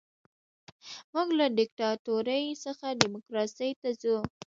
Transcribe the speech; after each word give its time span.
موږ 1.13 1.27
له 1.39 1.45
دیکتاتورۍ 1.59 2.43
څخه 2.63 2.85
ډیموکراسۍ 3.01 3.71
ته 3.81 3.89
ځو. 4.01 4.17